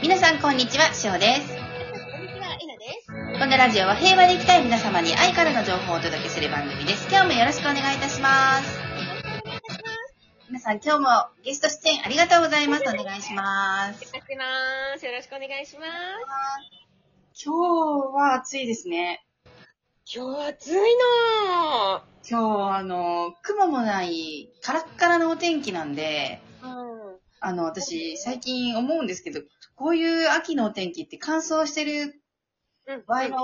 [0.00, 1.48] 皆さんこんにちは、しおです。
[1.48, 3.40] こんにちは、えなです。
[3.40, 7.08] このラジオは平和で生きたい皆様に愛からの情報をお届けする番組です。
[7.10, 8.78] 今日もよろしくお願いいたします。
[10.48, 11.08] 皆さん今日も
[11.42, 12.82] ゲスト出演ありがとうございます。
[12.82, 14.04] お願いします。
[15.04, 15.90] よろしくお願いします。
[17.44, 19.24] 今日は暑いですね。
[20.06, 26.47] 今日暑いの今日、あの、雲もない、カラッカラのお天気なんで、うん。
[27.40, 29.40] あの、私、最近思うんですけど、
[29.76, 32.22] こういう秋のお天気って乾燥してる
[32.86, 33.04] うん。
[33.06, 33.36] 場合が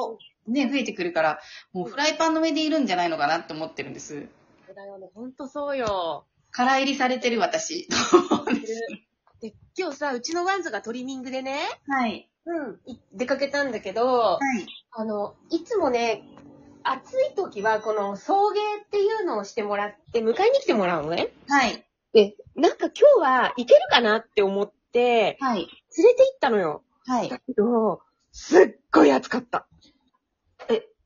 [0.46, 1.38] ね、増えてくるから、
[1.73, 4.28] もうフライパンの上でいるんじゃないのかなって思ってるんです。
[4.74, 5.09] だよね。
[5.15, 6.27] ほんとそうよ。
[6.50, 7.88] 乾煎りされてる私。
[9.41, 12.29] で、今日さ、うちのワンズがトリミングでね、はい。
[12.46, 12.80] うん。
[12.87, 14.66] い出かけたんだけど、はい。
[14.92, 16.23] あの、いつもね、
[16.82, 21.32] 暑い時はこの送迎っていうのをしてもらって、迎えに来てもらうのね。
[21.48, 21.84] はい。
[22.14, 25.59] で、なんか今日は行けるかなって思って、はい。
[25.59, 26.82] 連れて行ったのよ。
[27.06, 27.38] はいだ。
[27.38, 28.00] けど、
[28.32, 29.66] すっごい暑かった。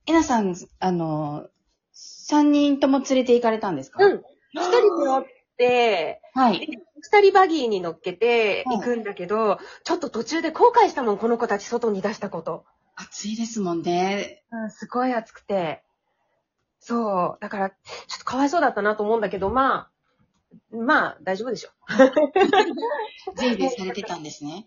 [0.06, 1.48] えなさん、あの、
[1.92, 4.04] 三人とも連れて行かれたんですか？
[4.04, 4.22] うん。
[4.52, 5.24] 一人乗っ
[5.56, 6.68] て、はい。
[7.00, 12.64] 二人バギーに乗っけてはい行くんだけど、ちょっと途中で後悔したもん、この子たち外に出したこと。
[12.96, 14.44] 暑いですもんね。
[14.50, 15.82] うん、すごい暑くて。
[16.80, 17.38] そう。
[17.40, 17.74] だから、ちょ
[18.16, 19.90] っとかわいそうだったなと思うんだけど、まあ、
[20.70, 21.70] まあ、大丈夫でしょ。
[23.36, 24.66] ぜいぜいされてたんですね。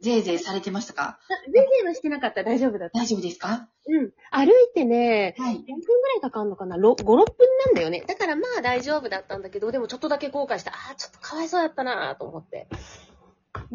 [0.00, 1.18] ぜいぜいされてましたか？
[1.52, 2.42] 全然はしてなかった。
[2.42, 2.98] 大丈夫だった。
[2.98, 3.68] 大丈夫ですか？
[3.86, 4.12] うん。
[4.30, 5.56] 歩いてね、はい。
[5.56, 7.16] 何分ぐらいかかんのかな ?5、6分
[7.66, 8.02] なんだよね。
[8.06, 10.70] だからまあ大丈夫だったんだけど、でもちょっとだけ後悔した。
[10.72, 12.68] ああ、ちょっとかわいそうだったなと思って。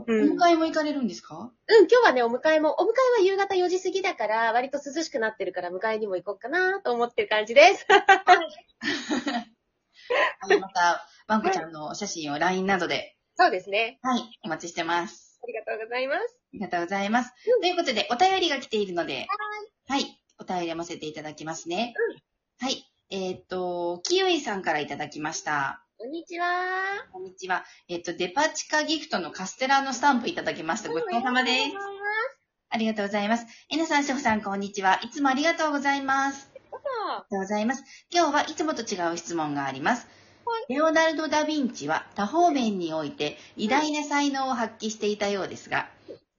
[0.08, 1.52] うんお迎えも行かれるんですか？
[1.68, 2.88] うん、今日はね、お迎えも、お迎
[3.20, 7.86] えは夕方4時過ぎだから、割と涼しくなってるから、迎えにも行こうかなと思ってる感じです。
[10.42, 14.00] あのまた、ワンコちゃんのお写真を LINE などで、そうですね。
[14.02, 15.40] はい、お待ちしてます。
[15.44, 16.22] ありがとうございます。
[16.22, 17.34] ありがとうございます。
[17.48, 19.28] うんということで、お便りが来ているので、
[19.88, 20.22] はい。
[20.40, 21.94] お便り読ませていただきますね。
[22.60, 22.86] はい。
[23.10, 25.86] えーっと、キウイさんからいただきました。
[25.98, 26.48] こんにちは。
[27.12, 27.66] こんにちは。
[27.88, 30.90] えーっと、デパ地下ギフトのカステラのスタンプいただきました。
[30.90, 31.72] ごちそうさまです。
[32.70, 33.46] ありがとうございます。
[33.70, 35.00] えなさん、しょふさん、こんにちは。
[35.04, 36.55] いつもありがとうございます。
[36.86, 37.84] ありがとうございます。
[38.12, 40.08] 今日はいつもと違う質問があります。
[40.70, 45.90] レオナルド・ダ・ヴィンチは多方面において偉大な才能を発揮していたようですが、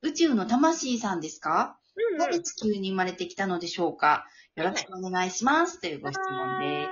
[0.03, 1.79] 宇宙の魂さんですか？
[2.13, 4.27] うんなぜ地球に生まれてきたのでしょうか？
[4.55, 5.81] よろしくお願いします。
[5.81, 6.89] というご質問で。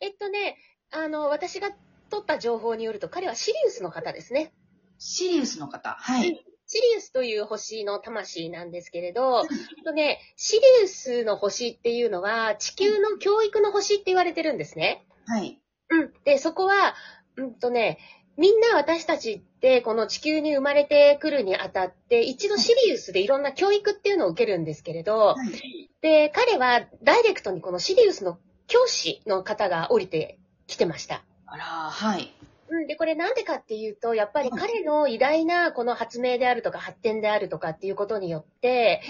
[0.00, 0.56] えっとね、
[0.90, 1.70] あの、私が
[2.10, 4.52] 取った情報によると、彼はシリウスの方ですね。
[4.98, 5.96] シリウスの方。
[5.98, 6.44] はい。
[6.72, 9.42] シリウスという星の魂なんですけれど、
[9.84, 15.04] とね、シリウスの星っていうのは、地球の教育の星って言われてるんですね。
[15.26, 15.60] はい。
[15.90, 16.12] うん。
[16.24, 16.94] で、そこは、
[17.36, 17.98] うんとね、
[18.38, 25.90] みんな私たちって、この地球に生まれてくるにあたって、一度シリウスでいろんな教育っていうのを受けるんですけれど、はい。
[26.00, 31.22] で、彼はダイレクトにこのシリウスの教師の方が降りてきてました。
[31.44, 32.32] あら、はい。
[32.72, 32.86] うん。
[32.86, 39.02] で、これなんでかっていうと、やっぱりはい彼の偉大なこの発明であるとか発展であるとかっていうことによって、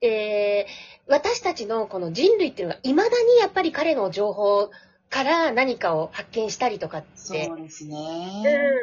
[0.00, 0.66] で、
[1.06, 4.70] 私たちのこの人類っていうのが未だにやっぱり彼の情報
[5.08, 7.96] から何かを発見したりとかって、そうですね。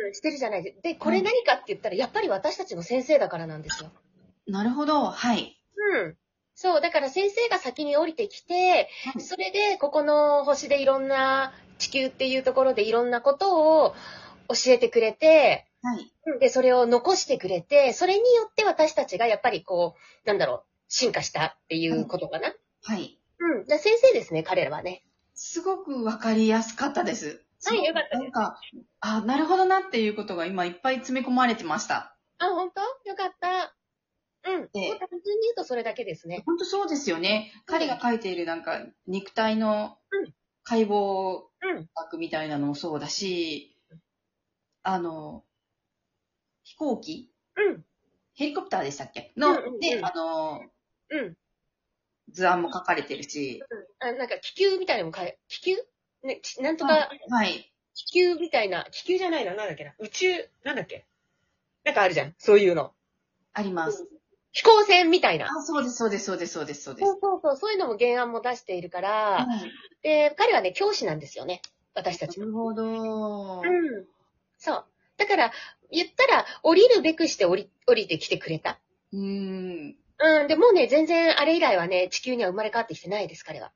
[0.08, 3.92] うん、してるじゃないですで、これ何かって言ったら、やっぱり私たちの先生だからなんですよ。
[4.48, 5.06] なるほど。
[5.06, 5.62] はい。
[5.94, 6.18] うん。
[6.56, 13.96] そう、だから先生が先に降りてきて、はいそれで、ここの星でいろんな、地球っていうところでいろんなことを
[14.50, 16.12] 教えてくれて、はい。
[16.28, 22.54] うんで、それを残してくれて、それによって私たちがやっぱりこう、なんだろう、進化したっていうことかな。
[22.84, 23.20] はい。
[23.40, 23.66] うん。
[23.66, 25.04] で先生ですね、彼らはね。
[25.36, 27.44] すごくわかりやすかったです。
[27.64, 28.60] はいよかったですなんか、
[29.00, 32.16] あ、なるほどなっていうことが今いっぱい詰め込まれてました。
[32.40, 32.82] あ、本当？
[33.10, 33.76] よかった。
[34.50, 34.70] うん。
[34.74, 36.44] でもう単純に言うとそれだけですね。
[36.46, 37.52] 本当そうですよね。
[37.66, 40.34] 彼が書いているなんか肉体のうん
[40.66, 41.90] 解剖うん。
[41.96, 43.78] 学みたいなのもそうだし、
[44.84, 45.44] あの、
[46.64, 47.32] 飛行機？
[47.56, 47.86] うん。
[48.34, 49.32] ヘリコプターでしたっけ？
[49.38, 50.62] の、うんうんうんで、あの、
[51.10, 51.38] うん。
[52.32, 53.64] 図案も書かれてるし、
[54.00, 55.76] あなんか気球みたいなのもかえ、気球？
[56.24, 57.72] ね、ちなんとか、はいはい。
[57.94, 59.94] 気球みたいな、気球じゃないな、なんだっけな？
[60.00, 60.28] 宇宙、
[60.64, 61.06] なんだっけ？
[61.84, 62.34] なんかあるじゃん。
[62.40, 62.94] そういうの。
[63.54, 64.08] あります。
[64.56, 65.48] 飛行船みたいな。
[65.48, 67.06] あ、そうです、そうです、そうです、そうです、そうです。
[67.06, 69.72] そうそうそう、そういうのも原案も出しているから、はい
[70.02, 71.62] で、彼はね、教師なんですよね。
[71.96, 72.46] 私たちの。
[72.46, 73.62] なるほど。
[73.62, 74.06] うん。
[74.60, 74.86] そう。
[75.18, 75.52] だから、
[75.92, 78.80] 言ったら、降りるべくして降り、降りてきてくれた。
[79.12, 79.96] うーん。
[80.20, 80.48] うん。
[80.48, 83.74] で、もうね、全然、あれ以来はね、地球には生まれ変わってきてないです、彼は。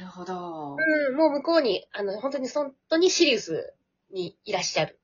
[0.00, 0.76] なるほど。
[0.76, 1.16] うん。
[1.16, 3.72] もう向こうに、あの、本当に、本当にシリウス
[4.12, 4.99] にいらっしゃる。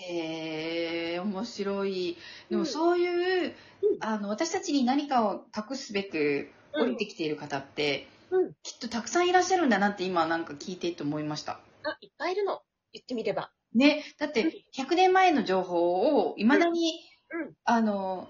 [0.00, 2.16] へえ、面面白い。
[2.50, 3.54] でもそういう、
[4.00, 11.60] あの、私たちに何かを隠すべく降りてきている方って、うんきっとたくさんいらっしゃるんだなって今なんか聞いていて思いました。
[11.84, 12.60] あ、いっぱいいるの。
[12.92, 13.50] 言ってみれば。
[13.74, 17.00] ね、だって100年前の情報を未だに、
[17.30, 18.28] うんあの、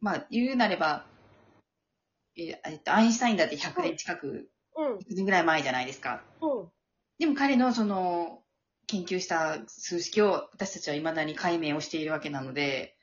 [0.00, 1.06] まあ、言うなれば、
[2.36, 4.96] ええっと、アインシュタインだって100年近く、うん。
[4.98, 6.22] 100年ぐらい前じゃないですか。
[6.40, 6.68] うん。
[7.18, 8.42] でも彼のその、
[8.88, 12.96] 研究した数式を私たちは未だに解明をしているわけなので、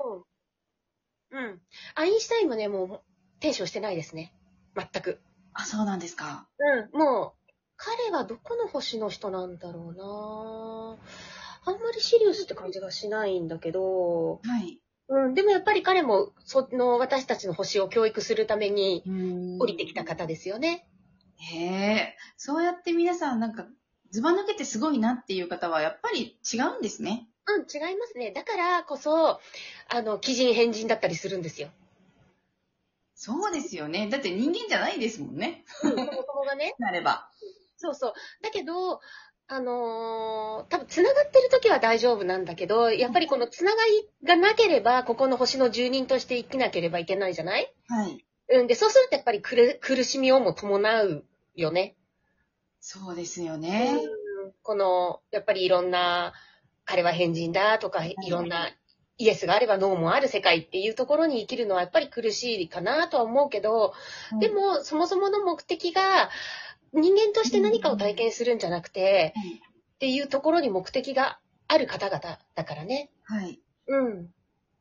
[1.31, 1.39] うん。
[1.39, 1.61] うん。
[1.93, 3.01] アインシュタインもね、もう、
[3.41, 4.33] 提唱してないですね。
[4.75, 5.21] 全く。
[5.53, 6.47] あ、そうなんですか。
[6.93, 6.99] うん。
[6.99, 14.81] もう、彼はどこの星の人なんだろうなあんまりシリウスって感じがしないんだけど、はい。
[15.07, 15.33] うん。
[15.35, 19.03] でもやっぱり彼も、その、私たちの星を教育するために、
[19.59, 20.87] 降降りてきた方ですよね。
[21.37, 23.67] へえ、そうやって皆さんなんか、
[24.15, 27.27] ズバ抜けてすごいなっていう方はやっぱり違うんですね。
[27.47, 28.31] うん、違いますね。
[28.31, 29.39] だからこそ、
[29.89, 31.67] あの、奇人変人だったりするんですよ。
[33.13, 34.07] そうですよね。
[34.09, 35.63] だって人間じゃないですもんね。
[35.83, 36.75] うん、そもそもがね。
[36.79, 37.29] なれば。
[37.77, 38.13] そうそう。
[38.41, 38.99] だけど、
[39.47, 47.71] あのー多分繋がってる時は大丈夫なんだけど、やっぱりこの繋がりがなければ、ここの星の住人として生きなければいけないじゃない？
[47.87, 48.25] はい。
[48.49, 48.67] うん。
[48.67, 51.25] で、そうするとやっぱり苦る苦しみをも伴う
[51.55, 51.95] よね。
[52.87, 53.97] そうですよね。
[53.99, 56.33] うんこの、やっぱりいろんな、
[56.85, 58.69] 彼は変人だとか、いろんな、
[59.17, 63.93] イエスがあればノーもある世界っていうところに生きるのはやっぱり苦しいかなとは思うけど、
[64.39, 66.29] でも、そもそもの目的が、
[66.93, 69.61] 人間として何かを体験するんじゃなくて、はい、
[69.95, 73.09] っていうところに目的がある方々だからね。
[73.23, 73.59] はい。
[73.87, 74.29] うん。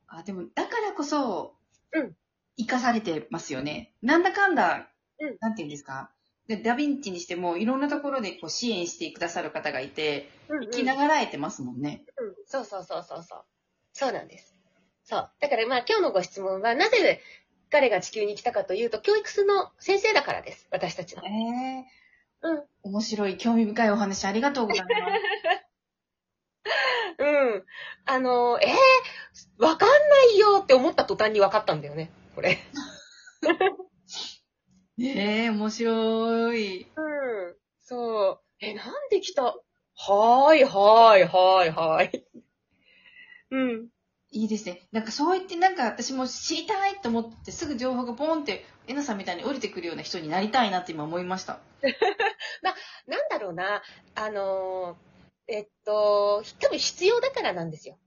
[0.09, 1.55] あ、でも、だからこそ、
[1.93, 2.15] うん。
[2.59, 3.95] 生かされてますよね。
[4.03, 4.91] なんだかんだ、
[5.21, 6.11] うんなんて言うんですか？
[6.49, 12.05] でダヴィンチにしても、いろんなところでこう支援してくださる方がいて、うん、生きながらえてますもんね。
[12.19, 12.35] うん。
[12.46, 13.44] そうそうそうそうそう。
[13.93, 14.55] そうなんです。
[15.05, 15.31] そう。
[15.41, 17.20] だからまあ今日のご質問は、なぜ
[17.70, 20.69] 彼が地球に来たかというと、教育数の先生だからです。
[20.70, 21.23] 私たちの。
[21.25, 21.87] ええ
[22.43, 22.62] うん。
[22.82, 24.94] 面白い、興味深いお話ありがとうございます。
[27.19, 27.64] うん。
[28.05, 29.96] あの、えー、わかんな
[30.35, 32.11] いよって思った途端にわかったんだよね。
[32.35, 32.58] これ。
[34.99, 36.87] ええ面白い。
[36.96, 37.00] う
[37.50, 37.56] ん。
[37.81, 38.41] そう。
[38.61, 39.43] え、なんで来た？
[39.44, 42.25] はーい、はーい、はーい、はーい。
[43.50, 43.88] うん。
[44.31, 44.81] いいですね。
[44.93, 51.61] なんかそう言って、なんか私も知りたいと思って、すぐ情報がポンって、えなさんみたいに降りてくるような人になりたいなって今思いました。
[52.62, 53.82] なんだろうな。
[54.14, 57.99] あのー、えっと、多分必要だからなんですよ。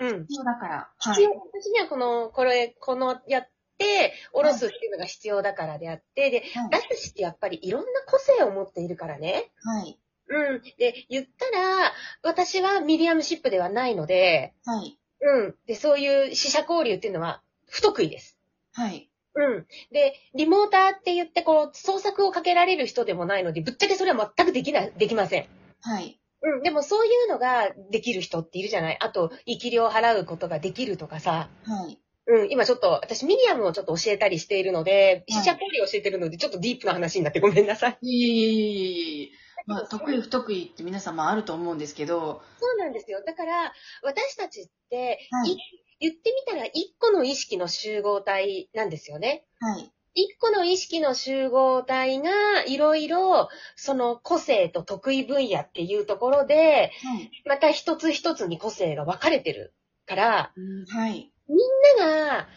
[0.00, 0.26] うん。
[0.28, 0.90] そうだから。
[0.98, 1.30] はい必要。。
[1.52, 3.48] 私にはこの、これ、このやっ
[3.82, 6.48] て、おろすっていうのが必要だからであって、で、はい。
[6.70, 9.50] 私ってやっぱりいろんな個性を持っているからね。
[9.62, 9.98] はい。
[10.28, 10.62] うん。
[10.78, 11.92] で、言ったら、
[12.22, 14.98] 私は mediumship ではないので、はい。
[15.20, 15.54] うん。
[15.66, 18.38] で、そういう死者交流っていうのは不得意です。
[18.72, 19.08] はい。
[19.34, 19.66] うん。
[19.92, 25.46] で、リモーターって言って、こう、創作をかけられる人でもないので、ぶっちゃけそれは全くできない、できません。
[25.80, 26.20] はい。
[26.42, 26.62] うん。
[26.62, 31.48] でもそういうのができる人っているじゃないあと、生き霊を払うことができるとかさ。
[31.64, 31.98] はい。
[32.26, 32.50] うん。
[32.50, 37.98] 今ちょっと、私ミディアムをちょっと教えたりしているので、はい死者交流を教えてるので、ちょっとディープな話になってごめんなさい。
[38.02, 39.32] いえいえいえい。
[39.66, 43.22] まあ、得意不得意って皆様あると思うんですけど、そうなんですよ。
[43.24, 43.72] だから、
[44.02, 45.56] 私たちって、はいい
[46.00, 49.44] 言ってみたら一個の意識の集合体なんですよね。
[49.60, 49.92] はい。
[50.14, 57.30] 一個の意識の集合体がいろいろその個性と得意分野っていうところで、はい。
[57.46, 59.74] また一つ一つに個性が分かれてる
[60.06, 61.31] から、うんはい。
[61.48, 61.58] みん
[61.98, 62.48] なが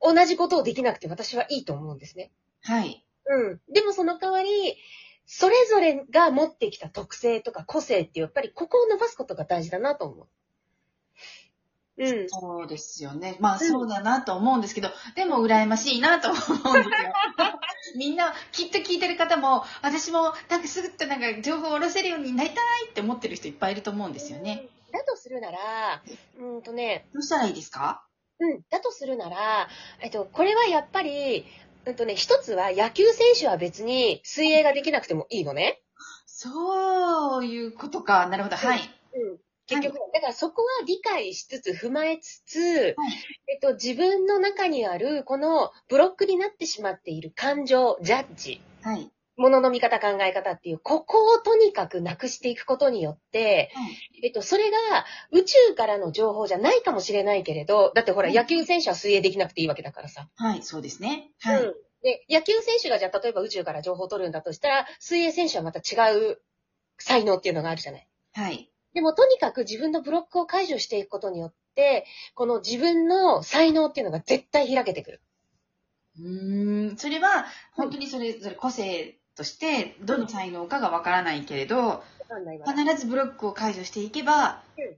[0.00, 2.30] 同じことをできなくて私はいいと思うんですね。
[2.62, 3.04] はい。
[3.26, 3.60] うん。
[3.72, 4.76] でもその代わり、
[5.26, 10.26] それぞれが持ってきた特性とか個性ってやっぱりここを伸ばすことが大事だなと思う。
[11.98, 12.28] うん。
[12.28, 13.36] そうですよね。
[13.40, 16.84] まあ、そうだなと思うんですけど、でも羨ましいなと思うんですよ。
[17.96, 24.68] みんな、きっと聞いてる方も、私もなんかすぐっとなんか情報を下ろせるようになりたいって思ってる人いっぱいいると思うんですよね。
[24.92, 26.02] だとするなら、
[26.38, 28.05] うーんとね、どうしたらいいですか？
[28.38, 29.68] うん、だとするなら、
[30.00, 31.44] えっと、これはやっぱり、
[31.86, 35.80] うんとね、一つは野球選手は別に水泳ができなくてもいいのね。
[36.26, 38.26] そういうことか。
[38.26, 38.56] なるほど。
[38.56, 38.80] はい。
[39.14, 39.38] うん。
[39.66, 42.94] 結局、だからそこは理解しつつ、踏まえつつ、はい
[43.48, 49.10] えっと、自分の中にある、このブロックになってしまっている感情、ジャッジ、はい。
[49.36, 54.20] 物の見方、考え方っていう、ここをとにかくなくしていくことによって、はい。
[54.24, 54.78] えっと、それが
[55.30, 60.28] 宇宙からの情報じゃないかもしれないけれど、だってほら、うん野球選手は水泳できなくていいわけだからさ。
[60.36, 60.62] はい。
[60.62, 61.30] そうですね。
[61.40, 61.62] はい。
[61.62, 61.74] うん。
[62.02, 66.40] で、野球選手がじゃあ例えば宇宙から情報を取るんだとしたら、水泳選手はまた違う
[66.98, 68.08] 才能っていうのがあるじゃない。
[68.32, 68.70] はい。
[68.94, 75.20] でもとにかく自分のブロックを解除していくことによって、この自分の才能っていうのが絶対開けてくる。
[76.18, 76.96] うーん。
[76.96, 82.02] それは、本当にそれぞれ個性として、どの才能かがわからないけれど。
[82.64, 84.96] 必ずブロックを解除していけばうん、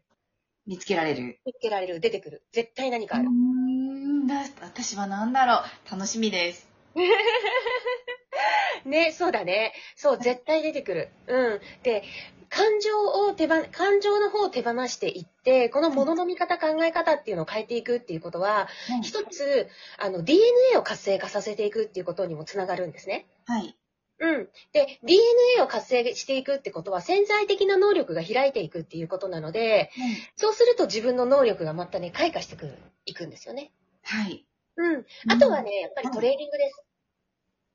[0.67, 1.41] 見つけられる。
[1.45, 2.43] 見つけられる、出てくる。
[2.53, 3.29] 絶対何かある。
[3.29, 5.91] うーんだ私は何だろう。
[5.91, 6.69] 楽しみです。
[8.85, 9.75] ね、そうだね。
[9.97, 11.09] そう、絶対出てくる。
[11.27, 11.61] うん。
[11.83, 12.05] で、
[12.49, 18.69] 感情を手放、感情の方を手放していって、この物の見方、考え方っていうのを変えていくっていうことは、
[19.03, 19.69] 一つ、
[19.99, 23.27] あの、DNA を活性化させていくっていうことにもつながるんですね。
[23.47, 23.77] はい。
[24.21, 24.49] うん。
[24.73, 29.91] で、DNA を活性していくってことは潜在的な能力が開いていくっていうことなので、
[30.37, 33.71] そうすると自分の能力がまたね、開花してくる、いくんですよね。
[34.03, 34.45] はい。
[34.77, 35.07] うん。
[35.29, 36.83] あとはね、やっぱりトレーニングです。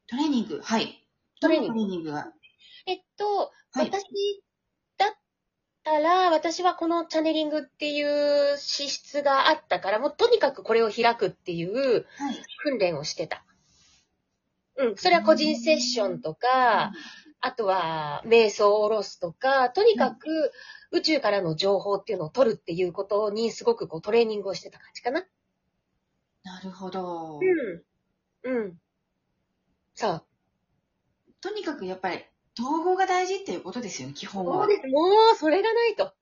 [0.07, 0.61] トレーニング？
[0.61, 1.07] はい。
[1.39, 2.33] トレーニングトレーニングが？
[2.85, 4.03] えっと、はい私
[4.97, 5.13] だっ
[5.83, 12.35] たら、私はこのチャネリングっていう資質があったから、もうとにかくこれを開くっていうはい。
[12.63, 13.45] 訓練をしてた。
[14.77, 14.95] うん。
[14.95, 16.91] それは個人セッションとか、
[17.39, 20.51] あとは瞑想を下ろすとか、とにかく
[20.91, 25.25] 宇宙からの情報っていうのを取るっていうことにすごくこうトレーニングをしてた感じかな。
[26.43, 27.39] なるほど。
[28.43, 28.55] うん。
[28.55, 28.77] うん。
[29.95, 30.25] そう。
[31.41, 32.23] とにかくやっぱり、
[32.57, 34.67] 統合が大事っていうことですよね、基本はそう。
[34.67, 34.87] です。
[34.87, 36.13] もう、それがないと。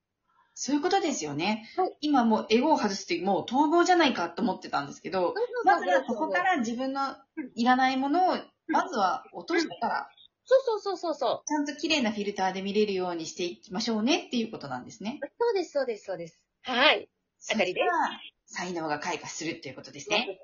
[0.63, 1.67] そういうことですよね。
[1.75, 5.33] はい今もうエゴを外すってもう統合じゃないかと思ってたんですけど、
[5.65, 7.15] まずはそこから自分の
[7.55, 8.37] いらないものを、
[8.67, 10.09] まずは落としてから、
[10.45, 11.47] そうそうそうそうそう。
[11.47, 15.19] ちゃんと綺麗なフィルターで見れるようにしていきましょうねっていうことなんですね。
[15.39, 16.39] そうです、そうです、そうです。
[16.61, 17.09] はい。
[17.51, 17.81] あかりで
[18.45, 20.39] す才能が開花するっていうことですね。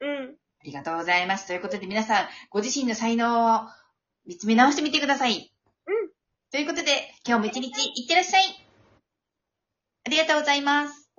[0.00, 0.36] うん。
[0.60, 1.46] ありがとうございます。
[1.46, 3.68] ということで皆さん、ご自身の才能を
[4.24, 5.52] 見つめ直してみてください。
[5.86, 6.10] うん。
[6.50, 8.69] ということで、今日も一日いってらっしゃい。
[10.10, 10.99] ありがとうございます。